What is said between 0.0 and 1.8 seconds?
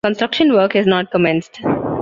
Construction work has not commenced.